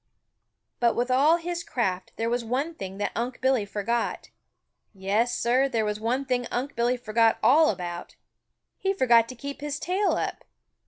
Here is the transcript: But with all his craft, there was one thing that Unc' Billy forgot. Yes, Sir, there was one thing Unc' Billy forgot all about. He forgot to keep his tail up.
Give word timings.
But 0.79 0.95
with 0.95 1.11
all 1.11 1.37
his 1.37 1.63
craft, 1.63 2.13
there 2.15 2.27
was 2.27 2.43
one 2.43 2.73
thing 2.73 2.97
that 2.97 3.11
Unc' 3.15 3.39
Billy 3.39 3.65
forgot. 3.67 4.31
Yes, 4.95 5.37
Sir, 5.37 5.69
there 5.69 5.85
was 5.85 5.99
one 5.99 6.25
thing 6.25 6.47
Unc' 6.49 6.75
Billy 6.75 6.97
forgot 6.97 7.37
all 7.43 7.69
about. 7.69 8.15
He 8.79 8.93
forgot 8.95 9.29
to 9.29 9.35
keep 9.35 9.61
his 9.61 9.77
tail 9.79 10.13
up. 10.13 10.43